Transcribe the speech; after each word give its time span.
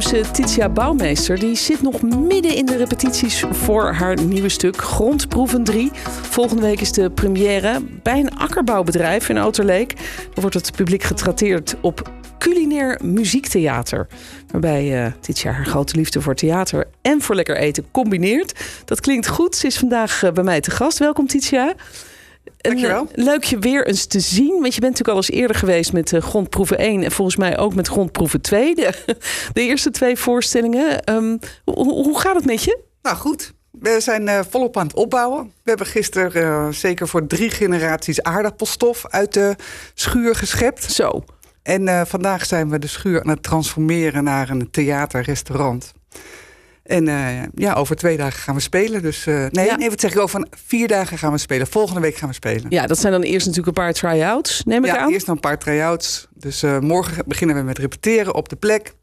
Titia 0.00 0.68
Bouwmeester 0.68 1.38
die 1.38 1.56
zit 1.56 1.82
nog 1.82 2.02
midden 2.02 2.54
in 2.54 2.66
de 2.66 2.76
repetities 2.76 3.44
voor 3.50 3.92
haar 3.92 4.22
nieuwe 4.22 4.48
stuk 4.48 4.76
Grondproeven 4.76 5.64
3. 5.64 5.90
Volgende 6.22 6.62
week 6.62 6.80
is 6.80 6.92
de 6.92 7.10
première 7.10 7.80
bij 8.02 8.20
een 8.20 8.38
akkerbouwbedrijf 8.38 9.28
in 9.28 9.38
Outerleek. 9.38 9.94
Dan 10.16 10.40
wordt 10.40 10.54
het 10.54 10.76
publiek 10.76 11.02
getrakteerd 11.02 11.76
op 11.80 12.10
culinair 12.38 13.00
muziektheater. 13.02 14.06
Waarbij 14.50 15.04
uh, 15.04 15.12
Titia 15.20 15.52
haar 15.52 15.66
grote 15.66 15.96
liefde 15.96 16.20
voor 16.20 16.34
theater 16.34 16.88
en 17.02 17.20
voor 17.20 17.34
lekker 17.34 17.56
eten 17.56 17.90
combineert. 17.90 18.60
Dat 18.84 19.00
klinkt 19.00 19.28
goed. 19.28 19.56
Ze 19.56 19.66
is 19.66 19.78
vandaag 19.78 20.22
uh, 20.22 20.30
bij 20.30 20.44
mij 20.44 20.60
te 20.60 20.70
gast. 20.70 20.98
Welkom 20.98 21.26
Titia. 21.26 21.74
Dankjewel. 22.56 23.08
Uh, 23.14 23.24
leuk 23.24 23.44
je 23.44 23.58
weer 23.58 23.86
eens 23.86 24.06
te 24.06 24.20
zien. 24.20 24.60
Want 24.60 24.74
je 24.74 24.80
bent 24.80 24.98
natuurlijk 24.98 25.08
al 25.08 25.16
eens 25.16 25.30
eerder 25.30 25.56
geweest 25.56 25.92
met 25.92 26.12
uh, 26.12 26.20
Grondproeven 26.20 26.78
1 26.78 27.02
en 27.02 27.12
volgens 27.12 27.36
mij 27.36 27.58
ook 27.58 27.74
met 27.74 27.88
Grondproeven 27.88 28.40
2. 28.40 28.74
De, 28.74 28.92
de 29.52 29.60
eerste 29.60 29.90
twee 29.90 30.16
voorstellingen. 30.16 31.12
Um, 31.12 31.38
hoe, 31.64 31.92
hoe, 31.92 32.20
gaat 32.20 32.34
het 32.34 32.44
met 32.44 32.64
je? 32.64 32.78
Nou 33.02 33.16
goed. 33.16 33.52
We 33.70 33.96
zijn 34.00 34.22
uh, 34.22 34.40
volop 34.50 34.76
aan 34.76 34.86
het 34.86 34.96
opbouwen. 34.96 35.44
We 35.44 35.68
hebben 35.68 35.86
gisteren 35.86 36.74
zeker 36.74 37.08
voor 37.08 37.26
drie 37.26 37.50
generaties 37.50 38.22
aardappelstof 38.22 39.06
uit 39.06 39.34
de 39.34 39.56
schuur 39.94 40.34
geschept. 40.34 40.92
Zo. 40.92 41.24
En 41.62 42.06
vandaag 42.06 42.46
zijn 42.46 42.70
we 42.70 42.78
de 42.78 42.86
schuur 42.86 43.22
aan 43.22 43.28
het 43.30 43.42
transformeren 43.42 44.24
naar 44.24 44.50
een 44.50 44.70
theater-restaurant. 44.70 45.92
En 46.90 47.06
uh, 47.06 47.42
ja, 47.54 47.74
over 47.74 47.96
twee 47.96 48.16
dagen 48.16 48.40
gaan 48.40 48.54
we 48.54 48.60
spelen. 48.60 49.02
Dus 49.02 49.26
uh, 49.26 49.46
nee, 49.50 49.66
ja. 49.66 49.76
nee, 49.76 49.90
wat 49.90 50.00
zeg 50.00 50.12
ik 50.12 50.18
over 50.18 50.46
vier 50.66 50.88
dagen 50.88 51.18
gaan 51.18 51.32
we 51.32 51.38
spelen. 51.38 51.66
Volgende 51.66 52.00
week 52.00 52.16
gaan 52.16 52.28
we 52.28 52.34
spelen. 52.34 52.66
Ja, 52.68 52.86
dat 52.86 52.98
zijn 52.98 53.12
dan 53.12 53.22
eerst 53.22 53.46
natuurlijk 53.46 53.76
een 53.76 53.84
paar 53.84 53.92
try-outs, 53.92 54.62
neem 54.64 54.84
ik 54.84 54.90
ja, 54.90 54.98
aan. 54.98 55.12
eerst 55.12 55.26
nog 55.26 55.34
een 55.34 55.40
paar 55.40 55.58
try-outs. 55.58 56.28
Dus 56.34 56.62
uh, 56.62 56.78
morgen 56.78 57.24
beginnen 57.26 57.56
we 57.56 57.62
met 57.62 57.78
repeteren 57.78 58.34
op 58.34 58.48
de 58.48 58.56
plek. 58.56 58.94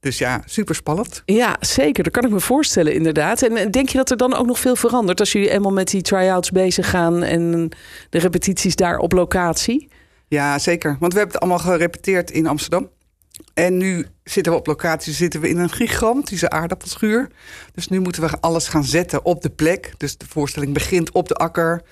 Dus 0.00 0.18
ja, 0.18 0.42
super 0.44 0.74
spannend. 0.74 1.22
Ja, 1.24 1.56
zeker. 1.60 2.04
Dat 2.04 2.12
kan 2.12 2.24
ik 2.24 2.30
me 2.30 2.40
voorstellen, 2.40 2.94
inderdaad. 2.94 3.42
En 3.42 3.70
denk 3.70 3.88
je 3.88 3.96
dat 3.96 4.10
er 4.10 4.16
dan 4.16 4.34
ook 4.34 4.46
nog 4.46 4.58
veel 4.58 4.76
verandert 4.76 5.20
als 5.20 5.32
jullie 5.32 5.50
eenmaal 5.50 5.72
met 5.72 5.90
die 5.90 6.02
try-outs 6.02 6.50
bezig 6.50 6.90
gaan 6.90 7.22
en 7.22 7.68
de 8.10 8.18
repetities 8.18 8.76
daar 8.76 8.98
op 8.98 9.12
locatie? 9.12 9.88
Ja, 10.28 10.58
zeker. 10.58 10.96
Want 11.00 11.12
we 11.12 11.18
hebben 11.18 11.36
het 11.36 11.44
allemaal 11.44 11.72
gerepeteerd 11.72 12.30
in 12.30 12.46
Amsterdam. 12.46 12.88
En 13.54 13.76
nu 13.76 14.06
zitten 14.24 14.52
we 14.52 14.58
op 14.58 14.66
locatie, 14.66 15.12
zitten 15.12 15.40
we 15.40 15.48
in 15.48 15.58
een 15.58 15.70
gigantische 15.70 16.50
aardappelschuur. 16.50 17.28
Dus 17.72 17.88
nu 17.88 18.00
moeten 18.00 18.22
we 18.22 18.40
alles 18.40 18.68
gaan 18.68 18.84
zetten 18.84 19.24
op 19.24 19.42
de 19.42 19.50
plek. 19.50 19.92
Dus 19.96 20.16
de 20.16 20.26
voorstelling 20.28 20.72
begint 20.72 21.12
op 21.12 21.28
de 21.28 21.34
akker. 21.34 21.82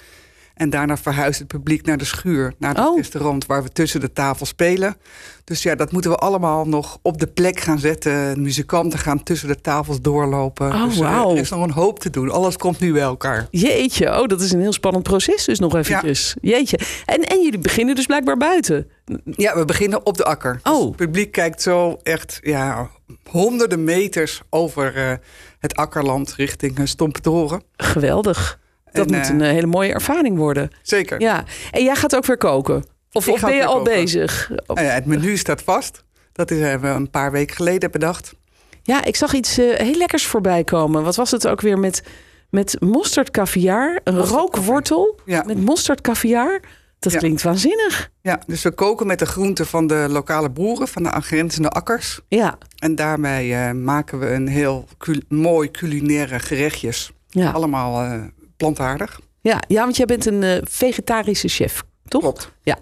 En 0.54 0.70
daarna 0.70 0.96
verhuist 0.96 1.38
het 1.38 1.48
publiek 1.48 1.86
naar 1.86 1.98
de 1.98 2.04
schuur, 2.04 2.54
naar 2.58 2.74
het 2.74 2.86
oh. 2.86 2.96
restaurant 2.96 3.46
waar 3.46 3.62
we 3.62 3.68
tussen 3.68 4.00
de 4.00 4.12
tafel 4.12 4.46
spelen. 4.46 4.96
Dus 5.44 5.62
ja, 5.62 5.74
dat 5.74 5.92
moeten 5.92 6.10
we 6.10 6.16
allemaal 6.16 6.66
nog 6.66 6.98
op 7.02 7.18
de 7.18 7.26
plek 7.26 7.60
gaan 7.60 7.78
zetten. 7.78 8.34
De 8.34 8.40
muzikanten 8.40 8.98
gaan 8.98 9.22
tussen 9.22 9.48
de 9.48 9.60
tafels 9.60 10.00
doorlopen. 10.00 10.72
Oh, 10.72 10.84
dus 10.84 10.96
wow. 10.96 11.30
er 11.30 11.38
is 11.38 11.50
nog 11.50 11.62
een 11.62 11.70
hoop 11.70 11.98
te 11.98 12.10
doen. 12.10 12.30
Alles 12.30 12.56
komt 12.56 12.80
nu 12.80 12.92
bij 12.92 13.02
elkaar. 13.02 13.46
Jeetje, 13.50 14.20
oh, 14.20 14.26
dat 14.26 14.40
is 14.40 14.52
een 14.52 14.60
heel 14.60 14.72
spannend 14.72 15.04
proces 15.04 15.44
dus 15.44 15.58
nog 15.58 15.76
eventjes. 15.76 16.34
Ja. 16.40 16.50
Jeetje. 16.50 16.78
En, 17.04 17.20
en 17.20 17.42
jullie 17.42 17.58
beginnen 17.58 17.94
dus 17.94 18.06
blijkbaar 18.06 18.36
buiten. 18.36 18.90
Ja, 19.24 19.56
we 19.56 19.64
beginnen 19.64 20.06
op 20.06 20.16
de 20.16 20.24
akker. 20.24 20.60
Oh. 20.62 20.76
Dus 20.76 20.84
het 20.84 20.96
publiek 20.96 21.32
kijkt 21.32 21.62
zo 21.62 21.98
echt 22.02 22.38
ja, 22.42 22.90
honderden 23.30 23.84
meters 23.84 24.40
over 24.50 24.96
uh, 24.96 25.12
het 25.58 25.76
akkerland 25.76 26.34
richting 26.34 26.78
uh, 26.78 26.86
Stompetoren. 26.86 27.62
Geweldig. 27.76 28.62
Dat 28.94 29.10
En, 29.10 29.16
moet 29.16 29.26
eh, 29.26 29.30
een 29.34 29.40
uh, 29.40 29.46
hele 29.48 29.66
mooie 29.66 29.92
ervaring 29.92 30.36
worden. 30.36 30.70
Zeker. 30.82 31.20
Ja. 31.20 31.44
En 31.70 31.84
jij 31.84 31.94
gaat 31.96 32.16
ook 32.16 32.26
weer 32.26 32.36
koken? 32.36 32.84
Of, 33.12 33.28
of 33.28 33.40
ben 33.40 33.54
je 33.54 33.64
al 33.64 33.76
koken. 33.76 33.92
bezig? 33.92 34.50
Ja, 34.74 34.80
het 34.82 35.04
menu 35.06 35.36
staat 35.36 35.62
vast. 35.62 36.04
Dat 36.32 36.50
is, 36.50 36.58
hebben 36.60 36.90
we 36.90 36.96
een 36.96 37.10
paar 37.10 37.32
weken 37.32 37.56
geleden 37.56 37.90
bedacht. 37.90 38.34
Ja, 38.82 39.04
ik 39.04 39.16
zag 39.16 39.32
iets 39.32 39.58
uh, 39.58 39.74
heel 39.76 39.94
lekkers 39.96 40.26
voorbij 40.26 40.64
komen. 40.64 41.02
Wat 41.02 41.16
was 41.16 41.30
het 41.30 41.46
ook 41.48 41.60
weer 41.60 41.78
met, 41.78 42.02
met 42.50 42.76
mosterd 42.80 43.30
caviar? 43.30 44.00
Een 44.04 44.18
rookwortel 44.18 45.20
Ja. 45.24 45.42
met 45.46 45.58
mosterd 45.64 46.00
caviar? 46.00 46.60
Dat 46.98 47.12
Ja. 47.12 47.18
klinkt 47.18 47.42
waanzinnig. 47.42 48.10
Ja, 48.20 48.40
dus 48.46 48.62
we 48.62 48.70
koken 48.70 49.06
met 49.06 49.18
de 49.18 49.26
groenten 49.26 49.66
van 49.66 49.86
de 49.86 50.06
lokale 50.10 50.50
boeren, 50.50 50.88
van 50.88 51.02
de 51.02 51.10
aangrenzende 51.10 51.68
akkers. 51.68 52.20
Ja, 52.28 52.58
En 52.78 52.94
daarmee 52.94 53.54
eh, 53.54 53.70
maken 53.70 54.18
we 54.18 54.26
een 54.30 54.48
heel 54.48 54.88
cul- 54.98 55.22
mooi 55.28 55.70
culinaire 55.70 56.38
gerechtjes. 56.38 57.12
ja. 57.28 57.50
Allemaal 57.50 58.02
eh, 58.04 58.20
plantaardig. 58.64 59.20
ja. 59.40 59.62
ja 59.68 59.82
want 59.82 59.96
jij 59.96 60.06
bent 60.06 60.26
een 60.26 60.42
uh, 60.42 60.56
vegetarische 60.62 61.48
chef, 61.48 61.82
toch? 62.08 62.20
Klopt. 62.20 62.52
Ja. 62.62 62.78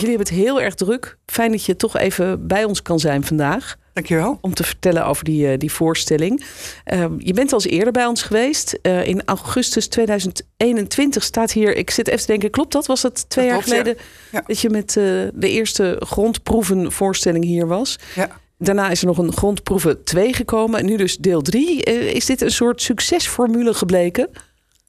Jullie 0.00 0.16
hebben 0.16 0.34
het 0.36 0.44
heel 0.44 0.60
erg 0.60 0.74
druk. 0.74 1.16
Fijn 1.26 1.50
dat 1.50 1.64
je 1.64 1.76
toch 1.76 1.96
even 1.96 2.46
bij 2.46 2.64
ons 2.64 2.82
kan 2.82 2.98
zijn 2.98 3.24
vandaag. 3.24 3.76
Dankjewel. 3.92 4.38
Om 4.40 4.54
te 4.54 4.64
vertellen 4.64 5.06
over 5.06 5.24
die, 5.24 5.52
uh, 5.52 5.58
die 5.58 5.72
voorstelling. 5.72 6.44
Uh, 6.92 7.04
je 7.18 7.32
bent 7.32 7.52
al 7.52 7.60
eens 7.62 7.72
eerder 7.72 7.92
bij 7.92 8.06
ons 8.06 8.22
geweest. 8.22 8.78
Uh, 8.82 9.06
in 9.06 9.22
augustus 9.24 9.88
2021 9.88 11.22
staat 11.22 11.52
hier. 11.52 11.76
Ik 11.76 11.90
zit 11.90 12.08
even 12.08 12.20
te 12.20 12.26
denken, 12.26 12.50
klopt 12.50 12.72
dat? 12.72 12.86
Was 12.86 13.00
dat 13.00 13.28
twee 13.28 13.44
Dat 13.48 13.54
jaar 13.54 13.64
klopt, 13.64 13.78
geleden 13.78 14.02
ja. 14.30 14.38
Ja. 14.38 14.44
dat 14.46 14.60
je 14.60 14.70
met 14.70 14.96
uh, 14.96 15.04
de 15.34 15.48
eerste 15.48 15.96
grondproevenvoorstelling 16.04 17.44
hier 17.44 17.66
was? 17.66 17.98
Ja. 18.14 18.39
Daarna 18.62 18.90
is 18.90 19.00
er 19.00 19.06
nog 19.06 19.18
een 19.18 19.32
grondproeven 19.32 20.04
2 20.04 20.34
gekomen. 20.34 20.80
En 20.80 20.86
nu 20.86 20.96
dus 20.96 21.16
deel 21.16 21.42
3. 21.42 21.82
is 22.12 22.26
dit 22.26 22.40
een 22.40 22.50
soort 22.50 22.82
succesformule 22.82 23.74
gebleken? 23.74 24.28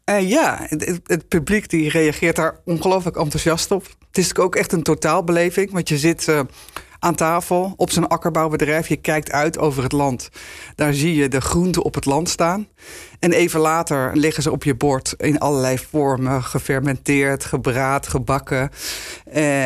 Uh, 0.06 0.30
ja, 0.30 0.68
het, 0.68 1.28
publiek 1.28 1.70
die 1.70 1.90
reageert 1.90 2.36
daar 2.36 2.60
ongelooflijk 2.66 3.18
enthousiast 3.18 3.72
op. 3.72 3.88
Het 4.08 4.18
is 4.18 4.36
ook 4.36 4.56
echt 4.56 4.72
een 4.72 4.84
totaalbeleving, 4.84 5.72
want 5.72 5.90
je 5.90 5.98
zit 5.98 6.28
uh, 6.28 6.40
aan 7.00 7.16
tafel 7.16 7.74
op 7.78 7.92
zo'n 7.92 8.08
akkerbouwbedrijf. 8.08 8.88
Je 8.88 8.96
kijkt 8.96 9.32
uit 9.32 9.58
over 9.58 9.84
het 9.84 9.92
land. 9.92 10.30
Daar 10.76 10.94
zie 10.94 11.16
je 11.16 11.28
de 11.28 11.42
groenten 11.42 11.84
op 11.84 11.96
het 11.96 12.06
land 12.06 12.30
staan. 12.30 12.68
En 13.20 13.32
even 13.32 13.60
later 13.60 14.12
liggen 14.18 14.44
ze 14.44 14.52
op 14.52 14.64
je 14.64 14.76
bord 14.76 15.14
in 15.18 15.40
allerlei 15.40 15.78
vormen. 15.78 16.44
Gefermenteerd, 16.44 17.46
gebraad, 17.46 18.08
gebakken. 18.08 18.70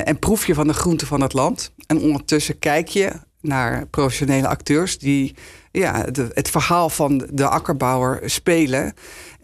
En 0.05 0.19
proef 0.19 0.47
je 0.47 0.53
van 0.53 0.67
de 0.67 0.73
groenten 0.73 1.07
van 1.07 1.21
het 1.21 1.33
land. 1.33 1.73
En 1.87 1.99
ondertussen 1.99 2.59
kijk 2.59 2.87
je 2.87 3.11
naar 3.47 3.85
professionele 3.85 4.47
acteurs 4.47 4.97
die 4.97 5.35
ja, 5.71 6.05
het 6.33 6.49
verhaal 6.49 6.89
van 6.89 7.27
de 7.31 7.47
akkerbouwer 7.47 8.29
spelen. 8.29 8.93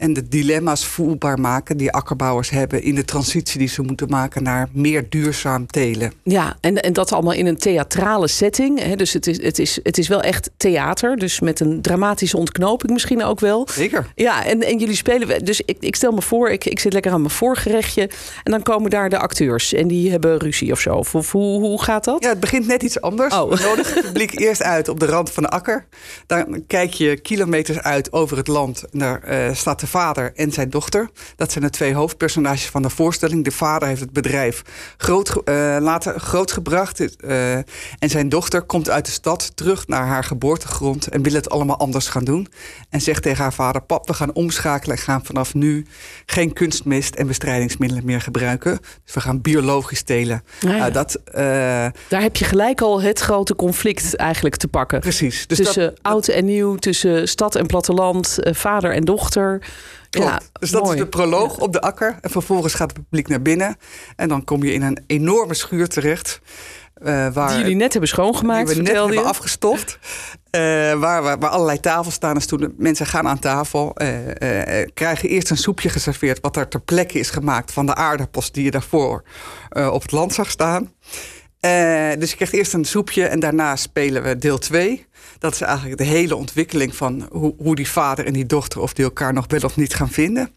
En 0.02 0.14
de 0.14 0.28
dilemma's 0.28 0.86
voelbaar 0.86 1.40
maken 1.40 1.78
die 1.78 1.92
akkerbouwers 1.92 2.50
hebben 2.50 2.84
in 2.84 2.96
de 2.96 3.06
transitie 3.06 3.60
die 3.60 3.68
ze 3.68 3.82
moeten 3.82 4.10
maken 4.10 4.44
naar 4.44 4.70
meer 4.72 5.10
duurzaam 5.10 5.68
telen. 5.68 6.14
Ja, 6.24 6.58
en, 6.62 6.82
en 6.82 6.94
dat 6.94 7.12
allemaal 7.12 7.34
in 7.34 7.46
een 7.46 7.58
theatrale 7.58 8.28
setting. 8.28 8.84
Hè? 8.84 8.96
Dus 8.96 9.14
het 9.14 9.28
is, 9.28 9.44
het, 9.44 9.60
is, 9.60 9.80
het 9.84 9.98
is 9.98 10.08
wel 10.08 10.22
echt 10.22 10.50
theater. 10.58 11.18
Dus 11.18 11.40
met 11.40 11.60
een 11.60 11.82
dramatische 11.82 12.38
ontknoping 12.38 12.92
misschien 12.92 13.24
ook 13.24 13.40
wel. 13.40 13.68
Zeker. 13.72 14.12
Ja, 14.16 14.46
en, 14.46 14.62
en 14.62 14.78
jullie 14.78 14.96
spelen. 14.96 15.46
Dus 15.46 15.62
ik, 15.66 15.78
ik 15.80 15.96
stel 15.96 16.12
me 16.12 16.22
voor, 16.22 16.50
ik, 16.50 16.66
ik 16.66 16.80
zit 16.80 16.94
lekker 16.94 17.12
aan 17.12 17.22
mijn 17.22 17.34
voorgerechtje. 17.34 18.10
En 18.44 18.52
dan 18.52 18.64
komen 18.64 18.90
daar 18.90 19.10
de 19.10 19.18
acteurs. 19.20 19.74
En 19.74 19.88
die 19.88 20.12
hebben 20.12 20.38
ruzie 20.38 20.72
of 20.72 20.80
zo. 20.80 20.96
Of, 20.96 21.16
of 21.16 21.32
hoe, 21.32 21.60
hoe 21.60 21.84
gaat 21.84 22.04
dat? 22.04 22.24
Ja, 22.24 22.30
het 22.30 22.40
begint 22.40 22.68
net 22.68 22.84
iets 22.84 23.02
anders. 23.02 23.34
Oh. 23.34 23.50
We 23.50 23.64
nodigen 23.64 23.94
het 23.94 24.06
publiek 24.06 24.40
eerst 24.40 24.64
uit 24.64 24.90
op 24.90 25.00
de 25.00 25.06
rand 25.06 25.32
van 25.32 25.44
de 25.44 25.50
akker. 25.50 25.86
Dan 26.28 26.64
kijk 26.68 26.94
je 26.94 27.18
kilometers 27.18 27.80
uit 27.80 28.14
over 28.14 28.38
het 28.38 28.48
land. 28.48 28.84
En 28.92 29.00
daar 29.00 29.48
uh, 29.48 29.54
staat 29.56 29.80
de 29.80 29.90
vader 29.92 30.32
en 30.36 30.52
zijn 30.52 30.70
dochter. 30.70 31.10
Dat 31.36 31.52
zijn 31.52 31.64
de 31.64 31.70
twee 31.70 31.94
hoofdpersonages 31.94 32.70
van 32.70 32.82
de 32.82 32.90
voorstelling. 32.90 33.44
De 33.44 33.52
vader 33.52 33.88
heeft 33.88 34.02
het 34.02 34.14
bedrijf 34.14 34.62
groot, 34.98 35.30
uh, 35.30 35.78
later 35.80 36.20
grootgebracht. 36.20 37.00
Uh, 37.00 37.56
en 37.56 37.66
zijn 38.10 38.30
dochter 38.30 38.62
komt 38.62 38.90
uit 38.90 39.06
de 39.06 39.12
stad 39.12 39.52
terug 39.56 39.88
naar 39.88 40.06
haar 40.08 40.24
geboortegrond. 40.24 41.08
En 41.08 41.22
wil 41.22 41.34
het 41.34 41.50
allemaal 41.50 41.78
anders 41.78 42.08
gaan 42.08 42.24
doen. 42.24 42.48
En 42.90 43.02
zegt 43.02 43.24
tegen 43.24 43.44
haar 43.44 43.54
vader: 43.54 43.82
Pap, 43.82 44.08
we 44.08 44.14
gaan 44.14 44.34
omschakelen. 44.34 44.96
En 44.96 45.02
gaan 45.02 45.26
vanaf 45.26 45.54
nu 45.54 45.86
geen 46.26 46.54
kunstmest 46.54 47.16
en 47.16 47.28
bestrijdingsmiddelen 47.28 48.06
meer 48.06 48.22
gebruiken. 48.22 48.80
Dus 49.06 49.14
we 49.14 49.22
gaan 49.22 49.42
biologisch 49.42 50.02
telen. 50.02 50.44
Ah, 50.66 50.78
ja. 50.78 50.90
dat, 50.90 51.20
Daar 52.08 52.22
heb 52.22 52.36
je 52.36 52.46
gelijk 52.46 52.82
al 52.82 53.02
het 53.02 53.20
grote 53.20 53.56
conflict 53.56 54.16
eigenlijk 54.16 54.56
te 54.56 54.68
pakken. 54.68 55.00
Precies. 55.00 55.48
Dus 55.48 55.58
tussen 55.58 55.90
dat, 55.90 56.00
oud 56.02 56.28
en 56.28 56.46
nieuw, 56.46 56.76
tussen 56.76 57.28
stad 57.28 57.56
en 57.56 57.66
platteland, 57.66 58.38
vader 58.42 58.94
en 58.94 59.06
dochter. 59.06 59.62
Klopt. 60.10 60.28
Ja, 60.30 60.40
dus 60.60 60.72
dat 60.72 60.84
mooi. 60.84 60.96
is 60.96 61.02
de 61.04 61.10
proloog 61.10 61.58
op 61.58 61.74
de 61.74 61.82
akker. 61.82 62.18
En 62.22 62.30
vervolgens 62.30 62.74
gaat 62.74 62.92
het 62.92 63.02
publiek 63.04 63.28
naar 63.28 63.42
binnen. 63.42 63.76
En 64.16 64.28
dan 64.30 64.44
kom 64.44 64.64
je 64.64 64.74
in 64.74 64.82
een 64.82 65.04
enorme 65.08 65.54
schuur 65.54 65.88
terecht. 65.88 66.42
eh, 66.94 67.34
waar, 67.34 67.50
Die 67.50 67.58
jullie 67.58 67.76
net 67.76 67.92
hebben 67.92 68.10
schoongemaakt, 68.10 68.68
die 68.68 68.76
we 68.76 68.82
net 68.82 68.92
hebben 68.96 69.14
je. 69.14 69.22
afgestoft. 69.22 70.00
Eh, 70.50 70.62
waar, 71.00 71.22
waar, 71.24 71.40
waar 71.40 71.50
allerlei 71.50 71.80
tafels 71.80 72.14
staan. 72.14 72.34
Dus 72.34 72.46
toen 72.46 72.74
mensen 72.78 73.06
gaan 73.06 73.28
aan 73.28 73.40
tafel, 73.40 73.96
eh, 73.96 74.88
krijgen 74.94 75.30
eerst 75.30 75.50
een 75.50 75.58
soepje 75.58 75.90
geserveerd... 75.90 76.40
wat 76.42 76.56
er 76.56 76.68
ter 76.68 76.82
plekke 76.82 77.20
is 77.20 77.30
gemaakt 77.30 77.72
van 77.74 77.86
de 77.86 77.96
aardappels... 77.96 78.52
die 78.52 78.64
je 78.64 78.72
daarvoor 78.72 79.24
op 79.92 80.02
het 80.02 80.12
land 80.12 80.34
zag 80.34 80.50
staan. 80.50 80.92
Eh, 81.62 82.10
dus 82.20 82.30
je 82.30 82.36
krijgt 82.36 82.54
eerst 82.54 82.74
een 82.74 82.86
soepje 82.86 83.26
en 83.26 83.40
daarna 83.40 83.76
spelen 83.76 84.24
we 84.24 84.38
deel 84.38 84.58
2. 84.58 85.06
Dat 85.40 85.54
is 85.54 85.62
eigenlijk 85.62 85.98
de 85.98 86.04
hele 86.04 86.36
ontwikkeling 86.36 86.96
van 86.96 87.28
hoe, 87.32 87.54
hoe 87.58 87.76
die 87.76 87.88
vader 87.90 88.26
en 88.26 88.34
die 88.34 88.46
dochter... 88.46 88.82
of 88.82 88.94
die 88.94 89.06
elkaar 89.06 89.34
nog 89.34 89.46
wel 89.48 89.60
of 89.64 89.76
niet 89.76 89.94
gaan 89.94 90.10
vinden. 90.10 90.52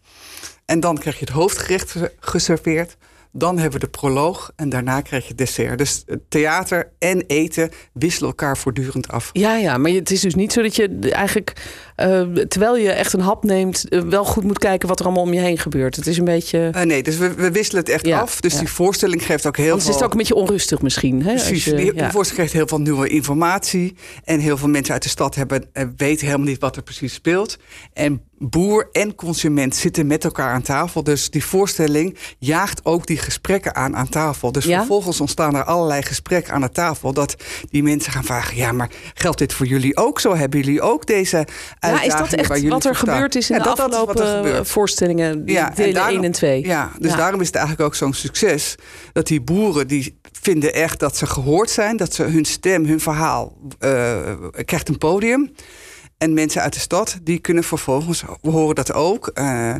En 0.65 0.79
dan 0.79 0.97
krijg 0.97 1.19
je 1.19 1.25
het 1.25 1.33
hoofdgerecht 1.33 1.91
ge- 1.91 2.13
geserveerd. 2.19 2.97
Dan 3.31 3.57
hebben 3.57 3.79
we 3.79 3.85
de 3.85 3.91
proloog 3.91 4.51
en 4.55 4.69
daarna 4.69 5.01
krijg 5.01 5.27
je 5.27 5.35
dessert. 5.35 5.77
Dus 5.77 6.03
theater 6.29 6.91
en 6.99 7.23
eten 7.27 7.71
wisselen 7.93 8.29
elkaar 8.29 8.57
voortdurend 8.57 9.07
af. 9.07 9.29
Ja, 9.33 9.55
ja, 9.57 9.77
maar 9.77 9.91
het 9.91 10.11
is 10.11 10.21
dus 10.21 10.35
niet 10.35 10.53
zo 10.53 10.61
dat 10.61 10.75
je 10.75 10.99
eigenlijk, 11.11 11.53
terwijl 12.47 12.77
je 12.77 12.89
echt 12.91 13.13
een 13.13 13.19
hap 13.19 13.43
neemt, 13.43 13.89
eh, 13.89 14.01
wel 14.01 14.25
goed 14.25 14.43
moet 14.43 14.59
kijken 14.59 14.87
wat 14.87 14.99
er 14.99 15.05
allemaal 15.05 15.23
om 15.23 15.33
je 15.33 15.39
heen 15.39 15.57
gebeurt. 15.57 15.95
Het 15.95 16.07
is 16.07 16.17
een 16.17 16.25
beetje. 16.25 16.69
Eh, 16.73 16.81
nee, 16.81 17.03
dus 17.03 17.17
we, 17.17 17.33
we 17.33 17.51
wisselen 17.51 17.81
het 17.83 17.91
echt 17.93 18.05
Ja, 18.05 18.19
af. 18.19 18.39
Dus 18.39 18.53
ja. 18.53 18.59
die 18.59 18.69
voorstelling 18.69 19.25
geeft 19.25 19.45
ook 19.45 19.57
heel 19.57 19.65
Anders 19.65 19.83
is 19.83 19.89
veel... 19.89 19.95
het 19.95 20.05
ook 20.05 20.11
een 20.11 20.17
beetje 20.17 20.35
onrustig 20.35 20.81
misschien. 20.81 21.23
Hè? 21.23 21.33
Precies, 21.33 21.63
je- 21.65 21.73
die, 21.73 21.95
ja. 21.95 22.11
voorstelling 22.11 22.43
geeft 22.43 22.53
heel 22.53 22.67
veel 22.67 22.81
nieuwe 22.81 23.07
informatie. 23.07 23.95
En 24.23 24.39
heel 24.39 24.57
veel 24.57 24.67
mensen 24.69 24.93
uit 24.93 25.03
de 25.03 25.09
stad 25.09 25.35
hebben, 25.35 25.65
eh, 25.73 25.85
weten 25.97 26.25
helemaal 26.25 26.47
niet 26.47 26.59
wat 26.61 26.75
er 26.75 26.83
precies 26.83 27.13
speelt. 27.13 27.57
En 27.93 28.21
boer 28.37 28.89
en 28.91 29.15
consument 29.15 29.75
zitten 29.75 30.07
met 30.07 30.23
elkaar 30.23 30.53
aan 30.53 30.61
tafel. 30.61 31.03
Dus 31.03 31.29
die 31.29 31.43
voorstelling 31.45 32.17
jaagt 32.39 32.85
ook 32.85 33.05
die 33.07 33.17
gesprekken 33.17 33.75
aan 33.75 33.95
aan 33.95 34.09
tafel. 34.09 34.51
Dus 34.51 34.65
Ja? 34.65 34.77
vervolgens 34.77 35.21
ontstaan 35.21 35.55
er 35.55 35.63
allerlei 35.63 36.01
gesprekken 36.01 36.53
aan 36.53 36.61
de 36.61 36.71
tafel. 36.71 37.13
Dat 37.13 37.35
die 37.69 37.83
mensen 37.83 38.11
gaan 38.11 38.23
vragen, 38.23 38.55
ja, 38.57 38.71
maar 38.71 38.89
geldt 39.13 39.37
dit 39.37 39.53
voor 39.53 39.65
jullie 39.65 39.97
ook 39.97 40.19
zo? 40.19 40.35
Hebben 40.35 40.59
jullie 40.59 40.81
ook 40.81 41.05
deze 41.05 41.47
Ja, 41.89 42.01
is 42.01 42.13
dat 42.13 42.33
echt 42.33 42.63
wat 42.67 42.85
er 42.85 42.95
gebeurd 42.95 43.35
is 43.35 43.49
in 43.49 43.55
Ja, 43.57 43.63
de 43.63 43.69
afgelopen 43.69 44.27
gebeurt. 44.27 44.67
voorstellingen, 44.69 45.41
Ja, 45.45 45.69
en 45.69 45.75
delen 45.75 45.93
daarom- 45.93 46.15
1 46.15 46.23
en 46.23 46.31
2? 46.31 46.65
Ja, 46.65 46.91
dus 46.99 47.11
Ja. 47.11 47.17
daarom 47.17 47.41
is 47.41 47.47
het 47.47 47.55
eigenlijk 47.55 47.87
ook 47.87 47.95
zo'n 47.95 48.13
succes. 48.13 48.75
Dat 49.13 49.27
die 49.27 49.41
boeren 49.41 49.87
die 49.87 50.19
vinden 50.41 50.73
echt 50.73 50.99
dat 50.99 51.17
ze 51.17 51.25
gehoord 51.25 51.69
zijn. 51.69 51.97
Dat 51.97 52.13
ze 52.13 52.23
hun 52.23 52.45
stem, 52.45 52.85
hun 52.85 52.99
verhaal 52.99 53.53
eh, 53.79 54.17
krijgt 54.65 54.89
een 54.89 54.97
podium. 54.97 55.51
En 56.17 56.33
mensen 56.33 56.61
uit 56.61 56.73
de 56.73 56.79
stad 56.79 57.17
die 57.21 57.39
kunnen 57.39 57.63
vervolgens, 57.63 58.23
we 58.41 58.49
horen 58.49 58.75
dat 58.75 58.93
ook, 58.93 59.27
eh, 59.27 59.75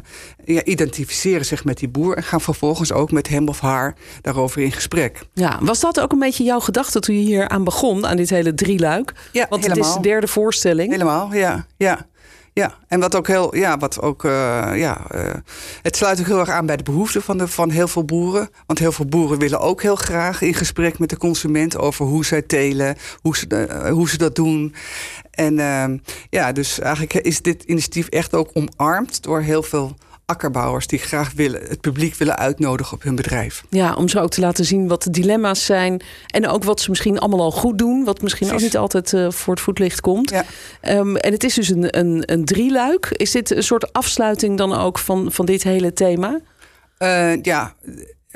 ja, 0.46 0.64
identificeren 0.64 1.46
zich 1.46 1.64
met 1.64 1.78
die 1.78 1.88
boer. 1.88 2.18
En 2.18 2.24
gaan 2.24 2.42
vervolgens 2.42 2.92
ook 2.92 3.12
met 3.12 3.28
hem 3.28 3.48
of 3.48 3.60
haar 3.60 3.96
daarover 4.22 4.62
in 4.62 4.72
gesprek. 4.72 5.22
Ja, 5.34 5.60
was 5.62 5.80
dat 5.80 6.00
ook 6.00 6.12
een 6.12 6.20
beetje 6.20 6.44
jouw 6.44 6.60
gedachte 6.60 7.00
toen 7.00 7.16
je 7.16 7.26
hier 7.26 7.50
aan 7.50 7.64
begon, 7.64 8.06
aan 8.06 8.18
dit 8.18 8.30
hele 8.30 8.54
drieluik? 8.54 9.14
Ja, 9.32 9.46
Want 9.50 9.68
het 9.68 9.78
is 9.78 9.94
de 9.94 10.02
derde 10.02 10.28
voorstelling. 10.28 10.92
Helemaal, 10.92 11.34
ja. 11.34 11.66
ja. 11.78 12.06
Ja, 12.56 12.74
en 12.88 13.00
wat 13.00 13.16
ook 13.16 13.28
heel, 13.28 13.56
ja, 13.56 13.78
wat 13.78 14.02
ook, 14.02 14.24
eh, 14.24 14.32
ja, 14.74 15.02
eh, 15.10 15.34
het 15.82 15.96
sluit 15.96 16.20
ook 16.20 16.26
heel 16.26 16.40
erg 16.40 16.50
aan 16.50 16.66
bij 16.66 16.78
de 16.78 16.84
behoeften 16.84 17.22
van, 17.22 17.38
de, 17.38 17.48
van 17.48 17.70
heel 17.70 17.88
veel 17.88 18.04
boeren. 18.04 18.50
Want 18.66 18.80
heel 18.80 18.92
veel 18.92 19.06
boeren 19.06 19.40
willen 19.40 19.60
ook 19.60 19.82
heel 19.82 19.96
graag 19.96 20.42
in 20.42 20.54
gesprek 20.54 21.00
met 21.00 21.10
de 21.10 21.18
consument 21.18 21.78
over 21.78 22.06
hoe 22.06 22.26
zij 22.26 22.42
telen, 22.42 22.96
hoe 23.22 23.38
ze, 23.38 23.68
hoe 23.92 24.10
ze 24.10 24.18
dat 24.18 24.36
doen. 24.36 24.76
En 25.36 25.60
ehm, 25.60 25.98
ja, 26.30 26.52
dus 26.52 26.80
eigenlijk 26.80 27.14
is 27.14 27.42
dit 27.42 27.64
initiatief 27.64 28.08
echt 28.08 28.34
ook 28.34 28.50
omarmd 28.54 29.24
door 29.24 29.42
heel 29.42 29.64
veel 29.64 29.96
akkerbouwers 30.26 30.88
die 30.88 31.00
graag 31.00 31.32
willen, 31.36 31.62
het 31.62 31.82
publiek 31.82 32.16
willen 32.16 32.38
uitnodigen 32.38 32.94
op 32.94 33.04
hun 33.04 33.16
bedrijf. 33.16 33.64
Ja, 33.70 33.94
om 33.94 34.08
zo 34.08 34.20
ook 34.20 34.30
te 34.30 34.42
laten 34.42 34.66
zien 34.66 34.88
wat 34.88 35.04
de 35.04 35.10
dilemma's 35.10 35.66
zijn. 35.66 36.02
En 36.28 36.48
ook 36.48 36.64
wat 36.64 36.82
ze 36.82 36.90
misschien 36.90 37.20
allemaal 37.20 37.42
al 37.42 37.52
goed 37.52 37.78
doen. 37.78 38.04
Wat 38.04 38.22
misschien 38.22 38.48
ook 38.48 38.54
Precies. 38.54 38.72
niet 38.74 38.82
altijd 38.82 39.14
eh, 39.14 39.32
voor 39.32 39.54
het 39.54 39.64
voetlicht 39.64 40.02
komt. 40.02 40.30
Ja. 40.30 40.46
Ehm, 40.82 41.16
en 41.16 41.32
het 41.32 41.44
is 41.44 41.54
dus 41.54 41.70
een, 41.70 41.98
een, 42.00 42.24
een 42.26 42.46
drieluik. 42.46 43.08
Is 43.12 43.32
dit 43.32 43.50
een 43.50 43.64
soort 43.64 43.94
afsluiting 43.94 44.58
dan 44.58 44.74
ook 44.74 45.00
van, 45.00 45.32
van 45.32 45.46
dit 45.46 45.64
hele 45.64 45.94
thema? 45.94 46.40
Eh, 46.98 47.42
ja, 47.42 47.76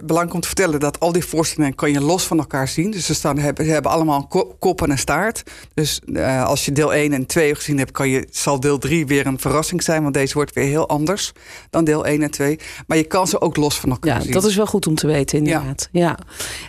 belangrijk 0.04 0.34
om 0.34 0.40
te 0.42 0.48
vertellen 0.48 0.80
dat 0.80 1.00
al 1.00 1.12
die 1.12 1.26
voorstellingen 1.26 1.76
kan 1.76 1.92
je 1.92 2.02
los 2.02 2.24
van 2.24 2.38
elkaar 2.40 2.68
zien. 2.68 2.92
Dus 2.92 3.06
ze, 3.06 3.14
staan, 3.14 3.38
hebben, 3.38 3.66
ze 3.66 3.72
hebben 3.72 3.92
allemaal 3.92 4.18
een 4.20 4.28
ko- 4.28 4.56
kop 4.60 4.82
en 4.82 4.90
een 4.92 4.98
staart. 4.98 5.44
Dus 5.74 6.02
eh, 6.14 6.46
als 6.46 6.66
je 6.66 6.72
deel 6.72 6.94
1 6.94 7.14
en 7.14 7.26
2 7.26 7.56
gezien 7.56 7.78
hebt, 7.78 7.92
kan 7.92 8.10
je, 8.10 8.28
zal 8.32 8.60
deel 8.60 8.78
3 8.78 9.06
weer 9.08 9.26
een 9.26 9.40
verrassing 9.40 9.84
zijn. 9.84 10.02
Want 10.02 10.14
deze 10.14 10.34
wordt 10.34 10.54
weer 10.54 10.66
heel 10.68 10.88
anders 10.90 11.32
dan 11.70 11.84
deel 11.84 12.06
1 12.06 12.22
en 12.22 12.32
2. 12.32 12.60
Maar 12.88 12.98
je 12.98 13.04
kan 13.04 13.28
ze 13.28 13.42
ook 13.42 13.56
los 13.58 13.80
van 13.80 13.90
elkaar 13.90 14.16
Ja, 14.18 14.22
zien. 14.22 14.32
dat 14.32 14.44
is 14.46 14.56
wel 14.56 14.66
goed 14.68 14.88
om 14.88 14.96
te 14.96 15.08
weten 15.08 15.38
inderdaad. 15.38 15.90
Ja. 15.92 16.18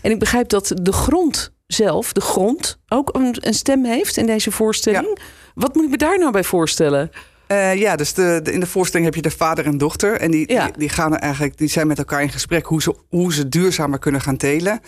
En 0.03 0.11
ik 0.11 0.19
begrijp 0.19 0.49
dat 0.49 0.73
de 0.83 0.93
grond 0.93 1.53
zelf, 1.67 2.13
de 2.13 2.21
grond, 2.21 2.79
ook 2.89 3.09
een, 3.17 3.37
een 3.41 3.55
stem 3.55 3.85
heeft 3.85 4.17
in 4.17 4.27
deze 4.27 4.51
voorstelling. 4.51 5.19
Wat 5.55 5.75
moet 5.75 5.85
ik 5.85 5.91
me 5.91 5.97
daar 5.97 6.19
nou 6.19 6.33
bij 6.33 6.45
voorstellen? 6.45 7.11
Eh, 7.51 7.75
ja, 7.75 7.97
dus 7.97 8.13
de, 8.15 8.41
de- 8.43 8.53
in 8.53 8.61
de 8.61 8.67
voorstelling 8.67 9.07
heb 9.07 9.15
je 9.25 9.31
de 9.31 9.37
vader 9.37 9.67
en 9.67 9.79
dochter. 9.79 10.21
En 10.21 10.31
die, 10.31 10.53
Ja. 10.53 10.65
die, 10.65 10.79
die 10.79 10.89
gaan 10.89 11.13
er 11.15 11.19
eigenlijk, 11.21 11.59
die 11.59 11.69
zijn 11.69 11.87
met 11.87 11.99
elkaar 11.99 12.23
in 12.23 12.29
gesprek 12.31 12.67
hoe 12.67 12.83
ze, 12.83 12.95
hoe 13.09 13.33
ze 13.35 13.49
duurzamer 13.49 13.99
kunnen 13.99 14.21
gaan 14.21 14.37
telen. 14.37 14.81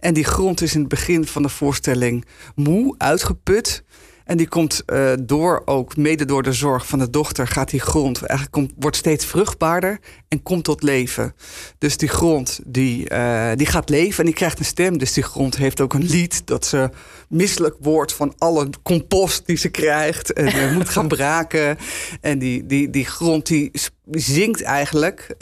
En 0.00 0.14
die 0.14 0.24
grond 0.24 0.60
is 0.62 0.74
in 0.74 0.80
het 0.80 0.88
begin 0.88 1.26
van 1.26 1.42
de 1.42 1.48
voorstelling 1.48 2.24
moe, 2.54 2.94
uitgeput. 2.98 3.84
En 4.30 4.36
die 4.36 4.48
komt 4.48 4.82
eh, 4.86 5.12
door, 5.20 5.62
ook 5.64 5.96
mede 5.96 6.24
door 6.24 6.42
de 6.42 6.52
zorg 6.52 6.86
van 6.86 6.98
de 6.98 7.10
dochter, 7.10 7.46
gaat 7.46 7.70
die 7.70 7.80
grond 7.80 8.22
eigenlijk 8.22 8.50
komt, 8.50 8.72
wordt 8.76 8.96
steeds 8.96 9.24
vruchtbaarder 9.24 9.98
en 10.28 10.42
komt 10.42 10.64
tot 10.64 10.82
leven. 10.82 11.34
Dus 11.78 11.96
die 11.96 12.08
grond 12.08 12.60
die, 12.66 13.08
eh, 13.08 13.50
die 13.56 13.66
gaat 13.66 13.88
leven 13.88 14.18
en 14.18 14.24
die 14.24 14.34
krijgt 14.34 14.58
een 14.58 14.64
stem. 14.64 14.98
Dus 14.98 15.12
die 15.12 15.22
grond 15.22 15.56
heeft 15.56 15.80
ook 15.80 15.94
een 15.94 16.06
lied 16.06 16.46
dat 16.46 16.66
ze 16.66 16.90
misselijk 17.28 17.76
wordt 17.80 18.12
van 18.12 18.34
alle 18.38 18.70
compost 18.82 19.46
die 19.46 19.56
ze 19.56 19.68
krijgt. 19.68 20.32
En 20.32 20.46
eh, 20.46 20.72
moet 20.72 20.88
gaan 20.88 21.08
braken. 21.18 21.78
En 22.20 22.38
die, 22.38 22.66
die, 22.66 22.90
die 22.90 23.04
grond 23.04 23.46
die 23.46 23.70
zingt 24.10 24.62
eigenlijk 24.62 25.34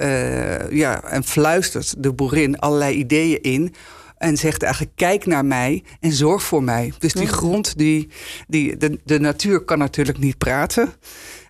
ja, 0.70 1.02
en 1.04 1.24
fluistert 1.24 2.02
de 2.02 2.12
boerin 2.12 2.58
allerlei 2.58 2.94
ideeën 2.94 3.42
in. 3.42 3.74
En 4.18 4.36
zegt 4.36 4.62
eigenlijk, 4.62 4.96
kijk 4.96 5.26
naar 5.26 5.44
mij 5.44 5.82
en 6.00 6.12
zorg 6.12 6.42
voor 6.42 6.62
mij. 6.62 6.92
Dus 6.98 7.12
die 7.12 7.26
grond, 7.26 7.78
die, 7.78 8.08
die, 8.48 8.76
de, 8.76 8.98
de 9.04 9.20
natuur 9.20 9.60
kan 9.60 9.78
natuurlijk 9.78 10.18
niet 10.18 10.38
praten. 10.38 10.92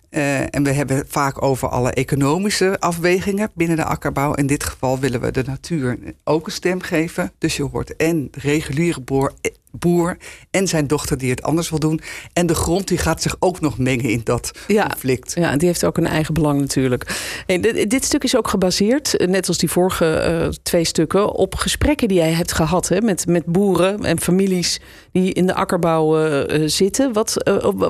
Eh, 0.09 0.55
en 0.55 0.63
we 0.63 0.71
hebben 0.71 1.03
vaak 1.07 1.41
over 1.41 1.67
alle 1.67 1.91
economische 1.91 2.79
afwegingen 2.79 3.51
binnen 3.53 3.77
de 3.77 3.83
akkerbouw. 3.83 4.33
In 4.33 4.47
dit 4.47 4.63
geval 4.63 4.99
willen 4.99 5.21
we 5.21 5.31
de 5.31 5.43
natuur 5.45 5.97
ook 6.23 6.45
een 6.45 6.51
stem 6.51 6.81
geven. 6.81 7.31
Dus 7.37 7.57
je 7.57 7.63
hoort 7.63 7.95
en 7.95 8.27
reguliere 8.31 9.01
boer, 9.01 9.33
boer 9.71 10.17
en 10.51 10.67
zijn 10.67 10.87
dochter 10.87 11.17
die 11.17 11.29
het 11.29 11.43
anders 11.43 11.69
wil 11.69 11.79
doen. 11.79 11.99
En 12.33 12.45
de 12.45 12.55
grond 12.55 12.87
die 12.87 12.97
gaat 12.97 13.21
zich 13.21 13.35
ook 13.39 13.59
nog 13.59 13.77
mengen 13.77 14.09
in 14.09 14.21
dat 14.23 14.51
Ja. 14.67 14.87
conflict. 14.87 15.33
Ja, 15.35 15.57
die 15.57 15.67
heeft 15.67 15.85
ook 15.85 15.97
een 15.97 16.07
eigen 16.07 16.33
belang 16.33 16.59
natuurlijk. 16.59 17.17
Hey, 17.45 17.59
dit, 17.59 17.89
dit 17.89 18.05
stuk 18.05 18.23
is 18.23 18.35
ook 18.35 18.47
gebaseerd, 18.47 19.25
net 19.27 19.47
als 19.47 19.57
die 19.57 19.69
vorige 19.69 20.13
eh, 20.13 20.47
twee 20.63 20.83
stukken, 20.83 21.31
op 21.33 21.55
gesprekken 21.55 22.07
die 22.07 22.17
jij 22.17 22.31
hebt 22.31 22.51
gehad 22.51 22.87
hè, 22.87 23.01
met, 23.01 23.27
met 23.27 23.45
boeren 23.45 24.03
en 24.05 24.19
families 24.19 24.79
die 25.11 25.33
in 25.33 25.45
de 25.47 25.53
akkerbouw 25.53 26.17
eh, 26.17 26.55
eh, 26.63 26.69
zitten. 26.69 27.13
Wat, 27.13 27.33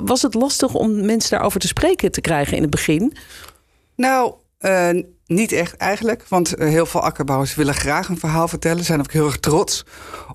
was 0.04 0.22
het 0.22 0.34
lastig 0.34 0.74
om 0.74 1.06
mensen 1.06 1.30
daarover 1.32 1.60
te 1.60 1.68
spreken 1.68 2.12
te 2.12 2.22
krijgen 2.22 2.56
in 2.56 2.62
het 2.62 2.72
begin? 2.72 3.14
Nou, 3.96 4.34
niet 5.30 5.52
echt 5.52 5.76
eigenlijk. 5.78 6.26
Want 6.28 6.56
eh, 6.56 6.68
heel 6.68 6.86
veel 6.86 7.02
akkerbouwers 7.02 7.56
willen 7.56 7.74
graag 7.74 8.10
een 8.10 8.20
verhaal 8.20 8.48
vertellen. 8.48 8.84
Zijn 8.84 9.00
ook 9.00 9.12
heel 9.12 9.26
erg 9.26 9.40
trots 9.40 9.86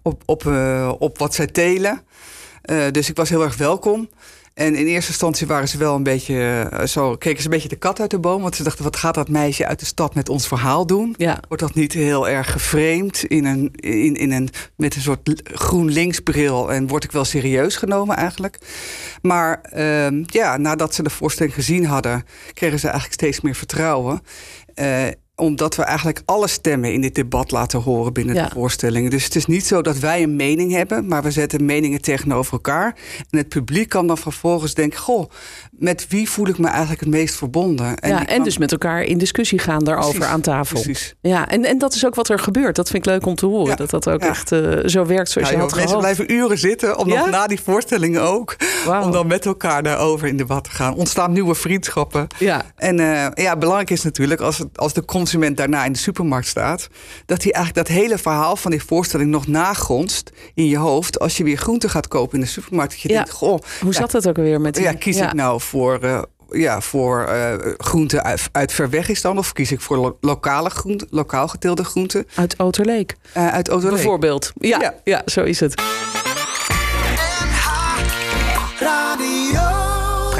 op, 0.03 0.23
op, 0.27 0.47
eh, 0.47 0.93
op 0.99 1.19
wat 1.19 1.35
zij 1.35 1.47
telen. 1.47 2.03
Eh, 2.63 2.91
dus 2.91 3.09
ik 3.09 3.17
was 3.17 3.29
heel 3.29 3.43
erg 3.43 3.57
welkom. 3.57 4.09
En 4.55 4.75
in 4.75 4.87
eerste 4.87 5.11
instantie 5.11 5.47
waren 5.47 5.69
ze 5.69 5.79
wel 5.79 5.95
een 5.95 6.03
beetje 6.03 6.69
zo, 6.87 7.17
keken 7.17 7.39
ze 7.39 7.45
een 7.45 7.55
beetje 7.55 7.69
de 7.69 7.77
kat 7.77 8.01
uit 8.01 8.11
de 8.11 8.19
boom. 8.19 8.43
Want 8.43 8.57
ze 8.57 8.63
dachten, 8.63 8.85
wat 8.85 8.97
gaat 8.97 9.15
dat 9.15 9.29
meisje 9.29 9.67
uit 9.67 9.79
de 9.79 9.87
stad 9.87 10.15
met 10.15 10.29
ons 10.29 10.49
verhaal 10.49 10.87
doen? 10.87 11.15
Ja. 11.19 11.41
Wordt 11.49 11.63
dat 11.63 11.75
niet 11.75 11.93
heel 11.93 12.29
erg 12.29 12.53
geframed 12.53 13.25
in 13.25 13.45
een, 13.45 13.71
in, 13.75 14.15
in 14.15 14.33
een, 14.33 14.49
met 14.77 14.95
een 14.95 15.01
soort 15.01 15.43
groen 15.45 15.91
linksbril? 15.91 16.73
En 16.73 16.87
word 16.87 17.05
ik 17.05 17.13
wel 17.13 17.25
serieus 17.25 17.77
genomen 17.77 18.17
eigenlijk? 18.17 18.59
Maar 19.23 19.61
ehm, 19.63 20.23
ja, 20.27 20.57
nadat 20.57 20.95
ze 20.95 21.03
de 21.03 21.11
voorstelling 21.11 21.55
gezien 21.55 21.87
hadden, 21.87 22.25
kregen 22.53 22.79
ze 22.79 22.87
eigenlijk 22.87 23.15
steeds 23.21 23.41
meer 23.41 23.55
vertrouwen. 23.55 24.23
Uh, 24.77 25.13
omdat 25.37 25.77
we 25.77 25.83
eigenlijk 25.83 26.23
alle 26.25 26.49
stemmen 26.49 26.93
in 26.93 27.01
dit 27.01 27.15
debat 27.15 27.51
laten 27.51 27.81
horen 27.81 28.13
binnen 28.13 28.35
Ja. 28.35 28.45
de 28.45 28.51
voorstelling. 28.55 29.11
Dus 29.11 29.25
het 29.25 29.35
is 29.35 29.47
niet 29.47 29.67
zo 29.67 29.83
dat 29.83 29.99
wij 29.99 30.23
een 30.23 30.37
mening 30.37 30.73
hebben, 30.73 31.07
maar 31.07 31.23
we 31.23 31.31
zetten 31.31 31.65
meningen 31.65 32.01
tegenover 32.03 32.53
elkaar. 32.53 32.97
En 33.31 33.39
het 33.39 33.49
publiek 33.49 33.89
kan 33.89 34.07
dan 34.07 34.19
vervolgens 34.19 34.75
denken: 34.75 34.99
Goh, 34.99 35.31
met 35.71 36.07
wie 36.09 36.31
voel 36.31 36.49
ik 36.49 36.59
me 36.59 36.67
eigenlijk 36.69 37.01
het 37.01 37.09
meest 37.11 37.35
verbonden? 37.35 37.99
En, 37.99 38.11
ja, 38.11 38.19
en 38.27 38.35
kan- 38.35 38.45
dus 38.45 38.59
met 38.59 38.73
elkaar 38.73 39.03
in 39.03 39.19
discussie 39.19 39.59
gaan 39.59 39.85
daarover 39.85 40.13
Precies, 40.15 40.33
aan 40.33 40.41
tafel. 40.41 40.81
Precies. 40.83 41.15
Ja, 41.21 41.49
en, 41.49 41.65
en 41.65 41.79
dat 41.79 41.95
is 41.95 42.07
ook 42.07 42.15
wat 42.15 42.29
er 42.29 42.39
gebeurt. 42.39 42.77
Dat 42.77 42.91
vind 42.91 43.07
ik 43.07 43.13
leuk 43.13 43.27
om 43.27 43.35
te 43.35 43.47
horen. 43.47 43.69
Ja. 43.71 43.75
Dat 43.75 43.91
dat 43.91 44.09
ook 44.09 44.21
Ja. 44.23 44.29
echt 44.29 44.53
eh, 44.53 44.61
zo 44.85 45.07
werkt 45.07 45.31
zoals 45.31 45.49
je 45.49 45.55
joh, 45.55 45.63
had 45.65 45.75
mensen 45.77 45.99
gehoopt. 45.99 46.15
blijven 46.15 46.33
uren 46.45 46.59
zitten, 46.59 46.99
om 46.99 47.09
nog 47.09 47.31
na 47.31 47.47
die 47.47 47.61
voorstellingen 47.61 48.23
ook. 48.23 48.57
Om 49.03 49.11
dan 49.13 49.27
met 49.27 49.47
elkaar 49.47 49.83
daarover 49.83 50.29
in 50.29 50.37
debat 50.37 50.65
te 50.65 50.71
gaan. 50.71 50.95
Ontstaan 50.95 51.33
nieuwe 51.33 51.55
vriendschappen. 51.55 52.27
Ja. 52.39 52.63
En 52.77 53.01
eh, 53.01 53.45
ja, 53.45 53.57
belangrijk 53.57 53.91
is 53.91 54.03
natuurlijk 54.03 54.41
als, 54.41 54.59
het, 54.59 54.79
als 54.79 54.93
de 54.93 55.05
consument 55.25 55.57
daarna 55.57 55.85
in 55.85 55.93
de 55.93 55.99
supermarkt 55.99 56.47
staat, 56.47 56.89
dat 57.27 57.43
hij 57.43 57.53
eigenlijk 57.53 57.87
dat 57.87 57.97
hele 57.97 58.19
verhaal 58.19 58.57
van 58.57 58.71
die 58.71 58.85
voorstelling 58.85 59.31
nog 59.31 59.47
nagronst 59.47 60.31
in 60.55 60.67
je 60.67 60.77
hoofd 60.79 61.19
als 61.21 61.37
je 61.37 61.45
weer 61.45 61.57
groente 61.57 61.89
gaat 61.89 62.09
kopen 62.09 62.35
in 62.39 62.45
de 62.45 62.51
supermarkt. 62.51 62.93
Dat 62.93 63.01
je 63.01 63.09
Ja. 63.09 63.15
denkt, 63.15 63.31
goh, 63.31 63.59
Hoe 63.81 63.93
ja, 63.93 63.99
zat 64.01 64.11
dat 64.11 64.29
ook 64.29 64.37
weer 64.37 64.61
met 64.61 64.75
die... 64.75 64.83
ja, 64.83 64.93
kies 64.93 65.17
ik 65.21 65.33
nou 65.33 65.61
voor, 65.61 65.99
eh 66.03 66.23
ja, 66.51 66.81
voor 66.81 67.23
eh 67.25 67.73
groente 67.79 68.23
uit, 68.23 68.49
uit 68.53 68.73
ver 68.73 68.91
weg 68.91 69.09
is 69.09 69.21
dan, 69.21 69.39
of 69.39 69.53
kies 69.53 69.73
ik 69.73 69.81
voor 69.81 69.97
lo- 69.97 70.17
lokale 70.21 70.71
groente, 70.71 71.07
lokaal 71.11 71.49
geteelde 71.49 71.85
groenten 71.85 72.27
Uit 72.35 72.59
Oterleek, 72.59 73.15
eh, 73.33 73.49
uit 73.49 73.71
Oterleek? 73.71 73.95
bijvoorbeeld. 73.95 74.53
Ja, 74.59 74.81
ja. 74.81 74.95
Ja. 75.05 75.23
zo 75.27 75.43
is 75.43 75.61
het. 75.61 75.83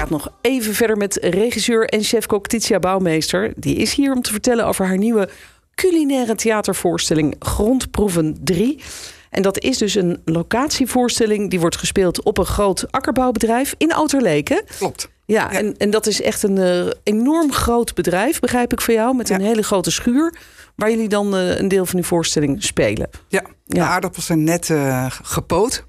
Praat 0.07 0.23
nog 0.23 0.33
even 0.41 0.75
verder 0.75 0.97
met 0.97 1.19
regisseur 1.21 1.85
en 1.89 2.03
chef-kok 2.03 2.47
Titia 2.47 2.79
Bouwmeester. 2.79 3.53
Die 3.57 3.77
is 3.77 3.95
hier 3.95 4.13
om 4.13 4.23
te 4.23 4.31
vertellen 4.31 4.67
over 4.67 4.87
haar 4.87 4.99
nieuwe 4.99 5.29
culinaire 5.75 6.35
theatervoorstelling 6.35 7.37
Grondproeven 7.39 8.37
3. 8.45 8.83
En 9.31 9.43
dat 9.43 9.59
is 9.59 9.79
dus 9.79 9.95
een 9.95 10.21
locatievoorstelling 10.25 11.51
die 11.51 11.61
wordt 11.61 11.77
gespeeld 11.77 12.23
op 12.23 12.39
een 12.39 12.45
groot 12.47 12.93
akkerbouwbedrijf 12.93 13.75
in 13.79 13.93
Outerleek. 13.93 14.49
hè? 14.49 14.61
Klopt. 14.79 15.09
Ja, 15.27 15.43
Ja. 15.53 15.59
En, 15.59 15.77
en 15.77 15.91
dat 15.91 16.07
is 16.07 16.23
echt 16.23 16.43
een 16.43 16.59
eh, 16.59 16.87
enorm 17.03 17.53
groot 17.53 17.95
bedrijf, 17.95 18.41
begrijp 18.41 18.73
ik 18.73 18.81
van 18.81 18.95
jou, 18.95 19.17
met 19.17 19.31
een 19.31 19.41
hele 19.41 19.63
grote 19.63 19.91
schuur. 19.91 20.35
Waar 20.77 20.91
jullie 20.91 21.09
dan 21.09 21.37
eh, 21.37 21.59
een 21.59 21.69
deel 21.69 21.87
van 21.87 21.97
die 21.97 22.07
voorstelling 22.07 22.63
spelen. 22.63 23.09
Ja, 23.29 23.43
de 23.67 23.77
Ja. 23.77 23.87
aardappels 23.89 24.27
zijn 24.27 24.45
net 24.45 24.71
eh, 24.71 25.07
gepoot. 25.23 25.85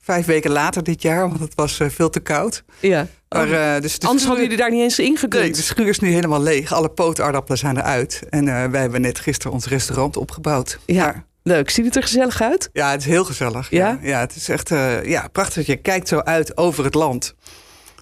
Vijf 0.00 0.26
weken 0.26 0.50
later 0.50 0.82
dit 0.82 1.02
jaar, 1.02 1.28
want 1.28 1.40
het 1.40 1.54
was 1.54 1.80
veel 1.88 2.10
te 2.10 2.20
koud. 2.20 2.62
Ja. 2.80 3.06
Maar, 3.36 3.74
eh, 3.76 3.80
dus 3.82 3.98
de 3.98 4.06
Anders 4.06 4.22
schuur- 4.24 4.26
hadden 4.26 4.42
jullie 4.42 4.56
daar 4.56 4.70
niet 4.70 4.82
eens 4.82 4.98
in 4.98 5.16
gekund. 5.16 5.42
Nee, 5.42 5.52
de 5.52 5.62
schuur 5.62 5.86
is 5.88 5.98
nu 5.98 6.10
helemaal 6.12 6.42
leeg. 6.42 6.72
Alle 6.72 6.88
pootaardappelen 6.88 7.58
zijn 7.58 7.76
eruit. 7.76 8.22
En 8.30 8.48
eh, 8.48 8.64
wij 8.70 8.80
hebben 8.80 9.00
net 9.00 9.18
gisteren 9.18 9.52
ons 9.52 9.66
restaurant 9.66 10.16
opgebouwd. 10.16 10.78
Ja, 10.86 11.04
Maar- 11.04 11.24
leuk. 11.42 11.70
Ziet 11.70 11.84
het 11.84 11.96
er 11.96 12.02
gezellig 12.02 12.42
uit? 12.42 12.68
ja, 12.72 12.90
het 12.90 13.00
is 13.00 13.06
heel 13.06 13.24
gezellig. 13.24 13.70
Ja? 13.70 13.88
Ja, 13.88 13.98
ja 14.08 14.20
het 14.20 14.36
is 14.36 14.48
echt 14.48 14.70
eh, 14.70 15.04
ja, 15.04 15.28
prachtig. 15.32 15.66
Je 15.66 15.76
kijkt 15.76 16.08
zo 16.08 16.18
uit 16.18 16.56
over 16.56 16.84
het 16.84 16.94
land. 16.94 17.34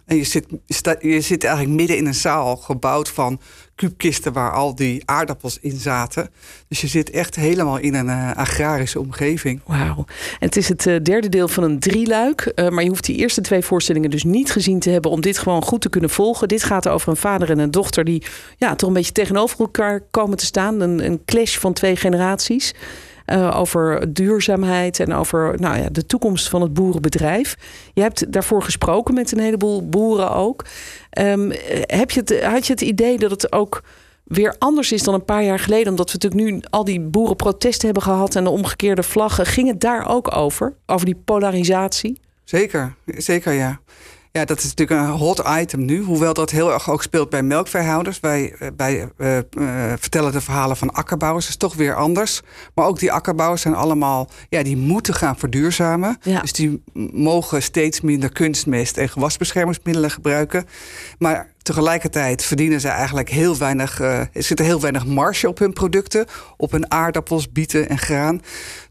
En 0.07 0.17
je 0.17 0.25
zit, 0.25 0.47
je, 1.01 1.21
zit 1.21 1.45
eigenlijk 1.45 1.77
midden 1.77 1.97
in 1.97 2.07
een 2.07 2.15
zaal 2.15 2.57
gebouwd 2.57 3.09
van 3.09 3.41
kuubkisten 3.75 4.33
waar 4.33 4.53
al 4.53 4.75
die 4.75 5.03
aardappels 5.05 5.59
in 5.61 5.77
zaten. 5.77 6.31
Dus 6.69 6.81
je 6.81 6.87
zit 6.87 7.11
echt 7.11 7.35
helemaal 7.35 7.77
in 7.77 7.95
een 7.95 8.09
eh, 8.09 8.37
agrarische 8.37 9.01
omgeving. 9.01 9.61
Wauw. 9.67 10.05
Het 10.39 10.57
is 10.57 10.69
het 10.69 10.87
eh, 10.87 11.01
derde 11.03 11.29
deel 11.29 11.49
van 11.49 11.63
een 11.63 11.79
drieluik. 11.79 12.41
eh, 12.41 12.69
maar 12.69 12.83
je 12.83 12.89
hoeft 12.89 13.05
die 13.05 13.17
eerste 13.17 13.41
twee 13.41 13.63
voorstellingen 13.63 14.11
dus 14.11 14.25
niet 14.25 14.53
gezien 14.53 14.79
te 14.79 14.91
hebben... 14.91 15.11
om 15.11 15.21
dit 15.21 15.39
gewoon 15.39 15.63
goed 15.63 15.81
te 15.81 15.89
kunnen 15.89 16.11
volgen. 16.11 16.49
Dit 16.49 16.63
gaat 16.63 16.89
over 16.89 17.09
een 17.09 17.17
vader 17.17 17.51
en 17.51 17.59
een 17.59 17.71
dochter... 17.71 18.05
die 18.05 18.23
ja, 18.57 18.75
toch 18.75 18.89
een 18.89 18.95
beetje 18.95 19.13
tegenover 19.13 19.59
elkaar 19.59 20.01
komen 20.11 20.37
te 20.37 20.45
staan. 20.45 20.81
Een, 20.81 21.05
een 21.05 21.25
clash 21.25 21.57
van 21.59 21.73
twee 21.73 21.97
generaties. 21.97 22.75
Eh, 23.25 23.59
over 23.61 24.13
duurzaamheid 24.13 25.01
en 25.01 25.13
over 25.15 25.61
nou 25.61 25.79
ja, 25.79 25.89
de 25.89 26.07
toekomst 26.07 26.49
van 26.49 26.63
het 26.63 26.75
boerenbedrijf. 26.75 27.57
Je 27.93 28.01
hebt 28.01 28.33
daarvoor 28.33 28.63
gesproken 28.63 29.15
met 29.15 29.33
een 29.33 29.39
heleboel 29.39 29.89
boeren 29.89 30.31
ook. 30.31 30.65
Ehm, 31.11 31.51
eh, 31.51 31.81
heb 31.83 32.11
je 32.11 32.21
het, 32.21 32.43
had 32.43 32.67
je 32.67 32.73
het 32.73 32.83
idee 32.83 33.19
dat 33.19 33.31
het 33.31 33.53
ook 33.53 33.83
weer 34.25 34.55
anders 34.59 34.93
is 34.93 35.03
dan 35.03 35.15
een 35.15 35.25
paar 35.25 35.45
jaar 35.45 35.59
geleden? 35.59 35.89
Omdat 35.91 36.13
we 36.13 36.19
natuurlijk 36.23 36.51
nu 36.51 36.61
al 36.71 36.85
die 36.85 37.01
boerenprotesten 37.01 37.85
hebben 37.85 38.03
gehad 38.03 38.37
en 38.37 38.45
de 38.45 38.51
omgekeerde 38.51 39.03
vlaggen. 39.03 39.47
Ging 39.47 39.69
het 39.69 39.81
daar 39.81 40.09
ook 40.09 40.37
over? 40.37 40.75
Over 40.87 41.07
die 41.07 41.21
polarisatie? 41.25 42.21
Zeker, 42.45 42.95
zeker 43.07 43.53
ja. 43.53 43.81
Ja, 44.39 44.45
dat 44.45 44.59
is 44.59 44.75
natuurlijk 44.75 45.01
een 45.01 45.17
hot 45.17 45.43
item 45.59 45.85
nu. 45.85 46.03
Hoewel 46.03 46.35
dat 46.35 46.51
heel 46.51 46.73
erg 46.73 46.91
ook 46.91 47.03
speelt 47.03 47.31
bij 47.31 47.43
melkveehouders. 47.43 48.21
Wij, 48.21 48.55
eh, 48.59 48.69
wij 48.77 49.09
eh, 49.17 49.39
eh, 49.39 49.45
vertellen 49.99 50.33
de 50.33 50.41
verhalen 50.41 50.77
van 50.77 50.93
akkerbouwers. 50.93 51.45
Dat 51.45 51.55
is 51.55 51.61
toch 51.61 51.75
weer 51.75 51.95
anders. 51.95 52.41
Maar 52.75 52.87
ook 52.87 52.99
die 52.99 53.13
akkerbouwers 53.13 53.63
zijn 53.63 53.75
allemaal... 53.75 54.31
Ja, 54.49 54.63
die 54.63 54.77
moeten 54.77 55.15
gaan 55.15 55.39
verduurzamen. 55.39 56.19
Ja. 56.23 56.41
Dus 56.41 56.53
die 56.53 56.83
mogen 57.13 57.63
steeds 57.63 58.01
minder 58.01 58.33
kunstmest 58.33 58.97
en 58.97 59.09
gewasbeschermingsmiddelen 59.09 60.11
gebruiken. 60.11 60.67
Maar 61.19 61.53
tegelijkertijd 61.65 62.45
verdienen 62.45 62.81
ze 62.81 62.89
eigenlijk 62.89 63.29
heel 63.29 63.59
weinig... 63.59 64.01
eh, 64.01 64.19
er 64.19 64.43
zit 64.43 64.59
heel 64.59 64.81
weinig 64.81 65.07
marge 65.07 65.49
op 65.49 65.59
hun 65.59 65.73
producten. 65.73 66.27
Op 66.57 66.71
hun 66.71 66.91
aardappels, 66.91 67.53
bieten 67.53 67.89
en 67.89 67.99
graan. 67.99 68.41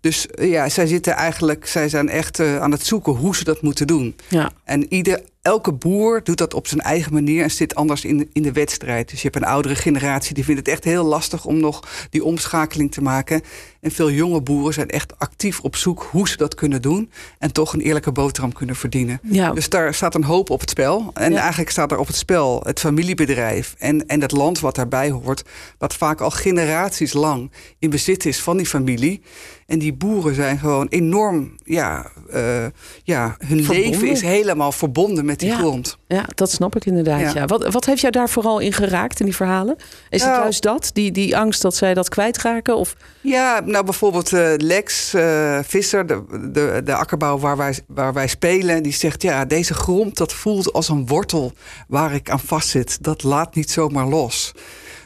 Dus 0.01 0.27
eh, 0.27 0.49
ja, 0.49 0.69
zij 0.69 0.87
zitten 0.87 1.13
eigenlijk... 1.13 1.67
Zij 1.67 1.89
zijn 1.89 2.09
echt 2.09 2.39
eh, 2.39 2.59
aan 2.59 2.71
het 2.71 2.85
zoeken 2.85 3.13
hoe 3.13 3.35
ze 3.35 3.43
dat 3.43 3.61
moeten 3.61 3.87
doen. 3.87 4.15
Ja. 4.27 4.51
En 4.63 4.93
ieder, 4.93 5.21
elke 5.43 5.73
boer 5.73 6.23
doet 6.23 6.37
dat 6.37 6.53
op 6.53 6.67
zijn 6.67 6.81
eigen 6.81 7.13
manier 7.13 7.43
en 7.43 7.51
zit 7.51 7.75
anders 7.75 8.05
in, 8.05 8.29
in 8.33 8.41
de 8.41 8.51
wedstrijd. 8.51 9.09
Dus 9.09 9.21
je 9.21 9.29
hebt 9.31 9.43
een 9.43 9.51
oudere 9.51 9.75
generatie 9.75 10.33
die 10.33 10.43
vindt 10.43 10.59
het 10.59 10.69
echt 10.69 10.83
heel 10.83 11.03
lastig 11.03 11.45
om 11.45 11.59
nog 11.59 12.07
die 12.09 12.23
omschakeling 12.23 12.91
te 12.91 13.01
maken. 13.01 13.41
En 13.83 13.91
veel 13.91 14.11
jonge 14.11 14.41
boeren 14.41 14.73
zijn 14.73 14.89
echt 14.89 15.13
actief 15.19 15.59
op 15.59 15.75
zoek 15.75 16.07
hoe 16.11 16.27
ze 16.27 16.37
dat 16.37 16.55
kunnen 16.55 16.81
doen. 16.81 17.11
En 17.39 17.51
toch 17.53 17.73
een 17.73 17.79
eerlijke 17.81 18.11
boterham 18.11 18.53
kunnen 18.53 18.75
verdienen. 18.75 19.19
Ja. 19.23 19.51
Dus 19.51 19.69
daar 19.69 19.93
staat 19.93 20.15
een 20.15 20.23
hoop 20.23 20.49
op 20.49 20.59
het 20.59 20.69
spel. 20.69 21.11
En 21.13 21.31
Ja. 21.31 21.39
eigenlijk 21.39 21.69
staat 21.69 21.91
er 21.91 21.97
op 21.97 22.07
het 22.07 22.15
spel 22.15 22.61
het 22.65 22.79
familiebedrijf 22.79 23.75
en, 23.77 24.05
en 24.07 24.21
het 24.21 24.31
land 24.31 24.59
wat 24.59 24.75
daarbij 24.75 25.09
hoort. 25.09 25.43
Wat 25.77 25.93
vaak 25.93 26.21
al 26.21 26.29
generaties 26.31 27.13
lang 27.13 27.51
in 27.79 27.89
bezit 27.89 28.25
is 28.25 28.39
van 28.41 28.57
die 28.57 28.65
familie. 28.65 29.21
En 29.67 29.79
die 29.79 29.93
boeren 29.93 30.35
zijn 30.35 30.57
gewoon 30.59 30.87
enorm, 30.89 31.55
ja, 31.63 32.11
eh, 32.31 32.65
ja 33.03 33.35
hun 33.39 33.63
Verbonden. 33.63 33.91
leven 33.91 34.07
is 34.09 34.21
helemaal 34.21 34.71
verbonden 34.71 35.25
met 35.25 35.39
die 35.39 35.49
Ja. 35.49 35.57
grond. 35.57 35.97
Ja, 36.07 36.25
dat 36.35 36.51
snap 36.51 36.75
ik 36.75 36.85
inderdaad. 36.85 37.19
Ja. 37.19 37.31
Ja. 37.33 37.45
Wat, 37.45 37.71
wat 37.73 37.85
heeft 37.85 38.01
jou 38.01 38.13
daar 38.13 38.29
vooral 38.29 38.59
in 38.59 38.73
geraakt 38.73 39.19
in 39.19 39.25
die 39.25 39.35
verhalen? 39.35 39.75
Is 40.09 40.21
het 40.21 40.29
Nou- 40.31 40.41
juist 40.41 40.61
dat? 40.63 40.89
Die, 40.93 41.11
die 41.11 41.37
angst 41.37 41.61
dat 41.61 41.75
zij 41.75 41.93
dat 41.93 42.09
kwijtraken? 42.09 42.75
Of, 42.77 42.95
Ja, 43.21 43.61
nou 43.73 43.85
bijvoorbeeld 43.85 44.33
eh, 44.33 44.53
Lex 44.57 45.13
eh, 45.13 45.59
Visser, 45.63 46.07
de, 46.07 46.23
de, 46.51 46.81
de 46.83 46.95
akkerbouw 46.95 47.39
waar 47.39 47.57
wij, 47.57 47.79
waar 47.87 48.13
wij 48.13 48.27
spelen, 48.27 48.83
die 48.83 48.93
zegt: 48.93 49.21
Ja, 49.21 49.45
deze 49.45 49.73
grond 49.73 50.17
dat 50.17 50.33
voelt 50.33 50.73
als 50.73 50.89
een 50.89 51.07
wortel 51.07 51.53
waar 51.87 52.13
ik 52.13 52.29
aan 52.29 52.39
vastzit. 52.39 53.03
Dat 53.03 53.23
laat 53.23 53.55
niet 53.55 53.71
zomaar 53.71 54.07
los. 54.07 54.51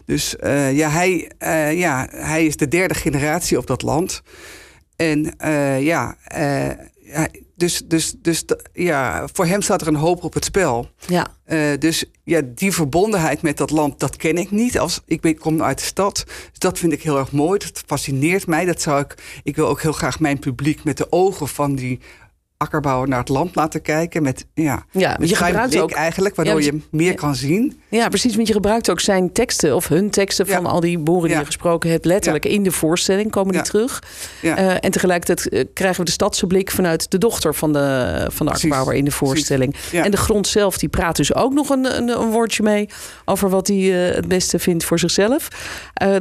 Dus 0.06 0.36
eh, 0.36 0.78
ja, 0.78 0.90
hij, 0.90 1.32
ja, 1.76 2.08
hij 2.12 2.46
is 2.46 2.58
de 2.58 2.68
derde 2.68 2.94
generatie 2.94 3.58
op 3.58 3.68
dat 3.68 3.82
land. 3.82 4.22
En 4.96 5.36
ja, 5.80 6.18
dus, 7.56 7.82
dus, 7.86 8.14
dus 8.18 8.44
ja, 8.74 9.28
voor 9.34 9.46
hem 9.46 9.62
staat 9.62 9.82
er 9.82 9.88
een 9.88 9.96
hoop 9.96 10.24
op 10.24 10.34
het 10.34 10.46
spel. 10.46 10.90
ja. 11.08 11.28
Eh, 11.44 11.78
dus 11.80 12.06
ja, 12.24 12.42
die 12.46 12.74
verbondenheid 12.74 13.42
met 13.42 13.58
dat 13.58 13.70
land, 13.70 14.00
dat 14.00 14.16
ken 14.16 14.38
ik 14.38 14.52
niet. 14.52 14.80
Als, 14.80 15.02
ik 15.06 15.22
ben, 15.22 15.38
kom 15.38 15.64
uit 15.64 15.78
de 15.78 15.86
stad, 15.86 16.24
dus 16.26 16.60
dat 16.60 16.80
vind 16.80 16.94
ik 16.94 17.04
heel 17.04 17.18
erg 17.18 17.32
mooi. 17.32 17.60
Dat 17.60 17.84
fascineert 17.86 18.48
mij. 18.48 18.66
Dat 18.66 18.82
zou 18.82 19.02
ik, 19.02 19.42
ik 19.44 19.56
wil 19.56 19.68
ook 19.68 19.82
heel 19.82 19.92
graag 19.92 20.20
mijn 20.20 20.40
publiek 20.40 20.84
met 20.84 20.98
de 20.98 21.12
ogen 21.12 21.48
van 21.48 21.76
die 21.76 22.00
akkerbouwer 22.68 23.08
naar 23.10 23.20
het 23.20 23.30
land 23.30 23.56
laten 23.56 23.82
kijken. 23.82 24.24
Met, 24.24 24.46
ja, 24.54 24.86
Ja, 24.92 25.16
met 25.20 25.30
je 25.30 25.36
gebruikt 25.36 25.70
blik 25.70 25.82
ook- 25.82 25.92
eigenlijk, 25.92 26.36
waardoor 26.36 26.62
Ja, 26.62 26.66
je 26.72 26.80
meer 26.92 27.08
ja. 27.12 27.14
kan 27.14 27.36
zien. 27.36 27.80
ja, 27.90 28.08
precies. 28.10 28.36
Want 28.36 28.48
je 28.48 28.54
gebruikt 28.54 28.90
ook 28.90 29.00
zijn 29.00 29.32
teksten 29.32 29.76
of 29.76 29.88
hun 29.88 30.10
teksten 30.10 30.48
van 30.48 30.66
al 30.66 30.80
die 30.80 31.00
boeren 31.00 31.30
die 31.30 31.38
je 31.40 31.46
gesproken 31.46 31.90
hebt. 31.90 32.06
Letterlijk 32.06 32.46
in 32.46 32.64
de 32.64 32.72
voorstelling 32.72 33.32
komen 33.32 33.54
die 33.54 33.62
terug. 33.62 34.04
Eh, 34.42 34.84
en 34.84 34.92
tegelijkertijd 34.92 35.50
eh, 35.50 35.64
krijgen 35.74 36.00
we 36.00 36.06
de 36.06 36.12
stadse 36.12 36.48
blik 36.48 36.72
vanuit 36.72 37.12
de 37.12 37.18
dochter 37.18 37.56
van 37.56 37.74
de, 37.74 37.80
van 38.18 38.28
de 38.28 38.28
Precies. 38.36 38.52
akkerbouwer 38.54 38.96
in 38.96 39.06
de 39.06 39.12
voorstelling. 39.12 39.76
En 39.92 40.12
de 40.12 40.18
grond 40.18 40.48
zelf 40.48 40.78
die 40.78 40.90
praat 40.90 41.16
dus 41.16 41.36
ook 41.36 41.54
nog 41.54 41.70
een, 41.70 41.98
een, 41.98 42.10
een 42.10 42.30
woordje 42.30 42.64
mee 42.64 42.90
over 43.26 43.50
wat 43.50 43.68
hij 43.68 44.10
eh, 44.10 44.16
het 44.16 44.28
beste 44.28 44.60
vindt 44.60 44.84
voor 44.84 45.00
zichzelf. 45.00 45.48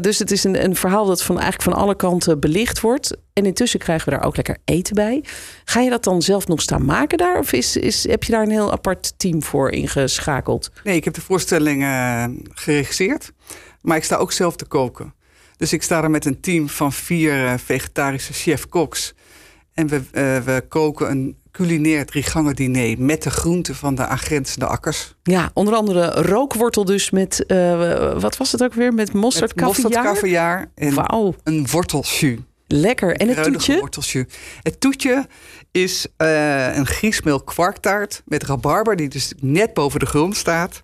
Dus 0.00 0.18
het 0.18 0.30
is 0.30 0.44
een, 0.44 0.64
een 0.64 0.76
verhaal 0.76 1.06
dat 1.06 1.22
van, 1.22 1.38
eigenlijk 1.40 1.70
van 1.70 1.82
alle 1.82 1.96
kanten 1.96 2.40
belicht 2.40 2.80
wordt. 2.80 3.16
En 3.36 3.46
intussen 3.46 3.78
krijgen 3.78 4.08
we 4.08 4.16
daar 4.16 4.24
ook 4.26 4.36
lekker 4.36 4.56
eten 4.64 4.94
bij. 4.94 5.24
Ga 5.64 5.80
je 5.80 5.90
dat 5.90 6.04
dan 6.04 6.22
zelf 6.22 6.46
nog 6.46 6.60
staan 6.60 6.84
maken 6.84 7.18
daar? 7.18 7.38
Of 7.38 7.52
is, 7.52 7.76
is, 7.76 8.08
heb 8.08 8.24
je 8.24 8.32
daar 8.32 8.42
een 8.42 8.50
heel 8.50 8.72
apart 8.72 9.14
team 9.16 9.42
voor 9.42 9.70
ingeschakeld? 9.70 10.70
Nee, 10.84 10.96
ik 10.96 11.04
heb 11.04 11.14
de 11.14 11.20
voorstelling 11.20 11.82
eh, 11.82 12.24
geregisseerd, 12.54 13.32
maar 13.80 13.96
ik 13.96 14.04
sta 14.04 14.16
ook 14.16 14.32
zelf 14.32 14.56
te 14.56 14.64
koken. 14.64 15.14
Dus 15.56 15.72
ik 15.72 15.82
sta 15.82 16.02
er 16.02 16.10
met 16.10 16.24
een 16.24 16.40
team 16.40 16.68
van 16.68 16.92
vier 16.92 17.46
eh, 17.46 17.54
vegetarische 17.64 18.32
chef-koks. 18.32 19.14
En 19.74 19.88
we, 19.88 20.02
eh, 20.12 20.38
we 20.38 20.64
koken 20.68 21.10
een 21.10 21.36
culinair 21.50 22.06
driegangen 22.06 22.54
diner 22.54 23.00
met 23.00 23.22
de 23.22 23.30
groenten 23.30 23.74
van 23.74 23.94
de 23.94 24.06
aangrenzende 24.06 24.66
akkers. 24.66 25.14
Ja, 25.22 25.50
onder 25.54 25.74
andere 25.74 26.10
rookwortel 26.10 26.84
dus 26.84 27.10
met, 27.10 27.44
wat 28.18 28.36
was 28.36 28.52
het 28.52 28.62
ook 28.62 28.74
weer? 28.74 28.94
Met 28.94 29.12
mosterd, 29.12 29.54
Met 29.54 29.64
mosterd, 29.64 29.94
en 30.74 30.94
Wauw, 30.94 31.34
een 31.44 31.66
worteljus. 31.70 32.36
Lekker. 32.66 33.16
En 33.16 33.28
het 33.28 33.42
toetje? 33.42 34.26
Het 34.62 34.80
toetje 34.80 35.26
is 35.70 36.06
eh, 36.16 36.76
een 36.76 36.86
griesmeel 36.86 37.42
kwarktaart 37.42 38.22
met 38.24 38.42
rabarber... 38.42 38.96
die 38.96 39.08
dus 39.08 39.32
net 39.40 39.74
boven 39.74 40.00
de 40.00 40.06
grond 40.06 40.36
staat. 40.36 40.82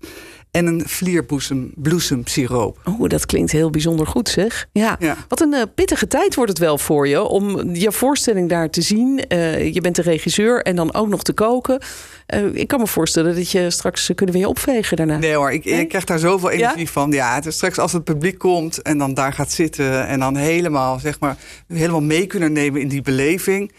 En 0.52 0.66
een 0.66 0.82
vlierbloesem 0.86 1.72
bloesemsiroop. 1.74 2.78
Oh, 2.84 3.08
dat 3.08 3.26
klinkt 3.26 3.52
heel 3.52 3.70
bijzonder 3.70 4.06
goed 4.06 4.28
zeg. 4.28 4.66
Ja, 4.72 4.96
Ja. 5.00 5.16
wat 5.28 5.40
een 5.40 5.52
eh, 5.54 5.62
pittige 5.74 6.06
tijd 6.06 6.34
wordt 6.34 6.50
het 6.50 6.60
wel 6.60 6.78
voor 6.78 7.08
je 7.08 7.22
om 7.22 7.74
je 7.74 7.92
voorstelling 7.92 8.48
daar 8.48 8.70
te 8.70 8.82
zien. 8.82 9.26
Eh, 9.28 9.74
je 9.74 9.80
bent 9.80 9.96
de 9.96 10.02
regisseur 10.02 10.62
en 10.62 10.76
dan 10.76 10.94
ook 10.94 11.08
nog 11.08 11.22
te 11.22 11.32
koken. 11.32 11.80
Eh, 12.26 12.54
ik 12.54 12.68
kan 12.68 12.80
me 12.80 12.86
voorstellen 12.86 13.34
dat 13.34 13.50
je 13.50 13.70
straks 13.70 14.10
kunnen 14.14 14.34
we 14.34 14.40
je 14.40 14.48
opvegen 14.48 14.96
daarna. 14.96 15.16
Nee 15.18 15.34
hoor, 15.34 15.52
ik, 15.52 15.64
ik 15.64 15.88
krijg 15.88 16.04
daar 16.04 16.18
zoveel 16.18 16.50
energie 16.50 16.90
van. 16.90 17.10
Ja, 17.10 17.34
het 17.34 17.46
is 17.46 17.54
straks 17.54 17.78
als 17.78 17.92
het 17.92 18.04
publiek 18.04 18.38
komt 18.38 18.82
en 18.82 18.98
dan 18.98 19.14
daar 19.14 19.32
gaat 19.32 19.52
zitten 19.52 20.06
en 20.06 20.20
dan 20.20 20.36
helemaal, 20.36 20.98
zeg 20.98 21.20
maar, 21.20 21.36
helemaal 21.68 22.02
mee 22.02 22.26
kunnen 22.26 22.52
nemen 22.52 22.80
in 22.80 22.88
die 22.88 23.02
beleving. 23.02 23.72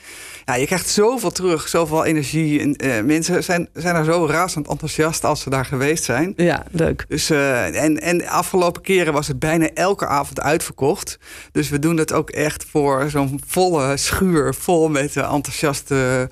Ja, 0.45 0.55
je 0.55 0.65
krijgt 0.65 0.89
zoveel 0.89 1.31
terug, 1.31 1.67
zoveel 1.67 2.05
energie. 2.05 2.59
En, 2.59 2.85
uh, 2.85 3.01
mensen 3.01 3.43
zijn, 3.43 3.69
zijn 3.73 3.95
er 3.95 4.05
zo 4.05 4.25
razend 4.25 4.67
enthousiast 4.67 5.23
als 5.23 5.41
ze 5.41 5.49
daar 5.49 5.65
geweest 5.65 6.03
zijn. 6.03 6.33
Ja, 6.35 6.63
leuk. 6.71 7.05
Dus, 7.07 7.31
uh, 7.31 7.83
en, 7.83 8.01
en 8.01 8.17
de 8.17 8.29
afgelopen 8.29 8.81
keren 8.81 9.13
was 9.13 9.27
het 9.27 9.39
bijna 9.39 9.69
elke 9.73 10.07
avond 10.07 10.41
uitverkocht. 10.41 11.19
Dus 11.51 11.69
we 11.69 11.79
doen 11.79 11.97
het 11.97 12.13
ook 12.13 12.29
echt 12.29 12.65
voor 12.69 13.09
zo'n 13.09 13.41
volle 13.47 13.97
schuur, 13.97 14.53
vol 14.53 14.89
met 14.89 15.15
enthousiaste 15.15 16.29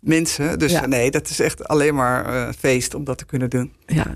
mensen. 0.00 0.58
Dus 0.58 0.72
ja. 0.72 0.86
nee, 0.86 1.10
dat 1.10 1.28
is 1.28 1.40
echt 1.40 1.68
alleen 1.68 1.94
maar 1.94 2.34
uh, 2.34 2.48
feest 2.58 2.94
om 2.94 3.04
dat 3.04 3.18
te 3.18 3.26
kunnen 3.26 3.50
doen. 3.50 3.72
Ja. 3.86 4.06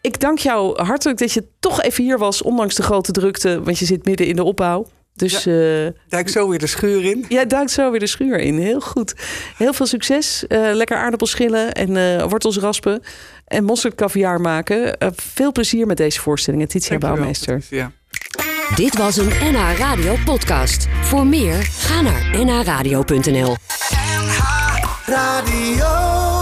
Ik 0.00 0.20
dank 0.20 0.38
jou 0.38 0.82
hartelijk 0.82 1.18
dat 1.18 1.32
je 1.32 1.46
toch 1.60 1.82
even 1.82 2.04
hier 2.04 2.18
was, 2.18 2.42
ondanks 2.42 2.74
de 2.74 2.82
grote 2.82 3.12
drukte, 3.12 3.62
want 3.62 3.78
je 3.78 3.84
zit 3.84 4.04
midden 4.04 4.26
in 4.26 4.36
de 4.36 4.44
opbouw. 4.44 4.86
Dus, 5.14 5.44
ja, 5.44 5.92
duik 6.08 6.28
zo 6.28 6.48
weer 6.48 6.58
de 6.58 6.66
schuur 6.66 7.04
in. 7.04 7.24
Ja, 7.28 7.44
duik 7.44 7.68
zo 7.68 7.90
weer 7.90 8.00
de 8.00 8.06
schuur 8.06 8.38
in. 8.38 8.58
Heel 8.58 8.80
goed. 8.80 9.14
Heel 9.56 9.72
veel 9.72 9.86
succes. 9.86 10.44
Uh, 10.48 10.70
lekker 10.72 10.96
aardappelschillen 10.96 11.72
en 11.72 11.90
uh, 11.90 12.22
wortels 12.28 12.58
raspen. 12.58 13.02
En 13.46 13.64
mosterdcaviar 13.64 14.40
maken. 14.40 14.96
Uh, 14.98 15.08
veel 15.16 15.52
plezier 15.52 15.86
met 15.86 15.96
deze 15.96 16.20
voorstellingen, 16.20 16.68
Titia 16.68 16.98
Bouwmeester. 16.98 17.62
Ja. 17.70 17.92
Dit 18.74 18.96
was 18.96 19.16
een 19.16 19.28
NH 19.28 19.78
Radio 19.78 20.16
podcast. 20.24 20.86
Voor 21.02 21.26
meer, 21.26 21.62
ga 21.62 22.00
naar 22.00 22.44
nhradio.nl 22.44 23.56
NH 23.96 24.38
Radio 25.06 26.33